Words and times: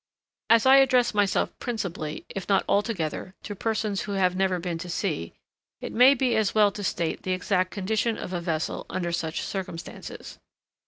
As 0.49 0.65
I 0.65 0.77
address 0.77 1.13
myself 1.13 1.51
principally, 1.59 2.25
if 2.27 2.49
not 2.49 2.65
altogether, 2.67 3.35
to 3.43 3.53
persons 3.55 4.01
who 4.01 4.13
have 4.13 4.35
never 4.35 4.57
been 4.57 4.79
to 4.79 4.89
sea, 4.89 5.31
it 5.79 5.93
may 5.93 6.15
be 6.15 6.35
as 6.35 6.55
well 6.55 6.71
to 6.71 6.83
state 6.83 7.21
the 7.21 7.33
exact 7.33 7.69
condition 7.69 8.17
of 8.17 8.33
a 8.33 8.41
vessel 8.41 8.87
under 8.89 9.11
such 9.11 9.43
circumstances. 9.43 10.39